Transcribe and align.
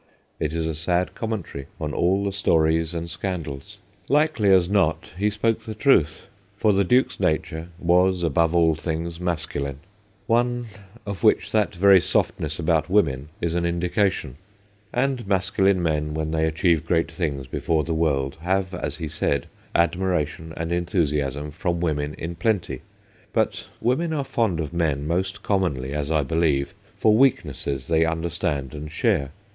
It 0.39 0.51
is 0.51 0.65
a 0.65 0.73
sad 0.73 1.13
commentary 1.13 1.67
on 1.79 1.93
all 1.93 2.23
the 2.23 2.31
stories 2.33 2.95
and 2.95 3.07
scandals. 3.07 3.77
Likely 4.09 4.51
as 4.51 4.67
not, 4.67 5.09
he 5.15 5.29
spoke 5.29 5.59
the 5.59 5.75
truth. 5.75 6.25
For 6.57 6.73
the 6.73 6.83
Duke's 6.83 7.19
nature 7.19 7.67
was 7.77 8.23
above 8.23 8.55
all 8.55 8.73
things 8.73 9.19
masculine, 9.19 9.77
one 10.25 10.65
of 11.05 11.23
which 11.23 11.51
that 11.51 11.75
very 11.75 12.01
softness 12.01 12.57
about 12.57 12.89
women 12.89 13.29
is 13.41 13.53
an 13.53 13.63
indication; 13.63 14.37
and 14.91 15.27
masculine 15.27 15.83
men, 15.83 16.15
when 16.15 16.31
they 16.31 16.47
achieve 16.47 16.83
great 16.87 17.11
things 17.11 17.45
before 17.45 17.83
the 17.83 17.93
world, 17.93 18.37
have, 18.41 18.73
as 18.73 18.95
he 18.97 19.07
said, 19.07 19.45
admiration 19.75 20.51
and 20.57 20.71
enthusiasm 20.71 21.51
from 21.51 21.79
women 21.79 22.15
in 22.15 22.33
plenty: 22.35 22.81
but 23.33 23.67
women 23.79 24.13
are 24.13 24.23
fond 24.25 24.59
of 24.59 24.73
men 24.73 25.05
most 25.05 25.43
commonly, 25.43 25.93
as 25.93 26.09
I 26.09 26.23
believe, 26.23 26.73
for 26.97 27.15
weak 27.15 27.45
nesses 27.45 27.85
they 27.85 28.03
understand 28.03 28.73
and 28.73 28.91
share. 28.91 29.29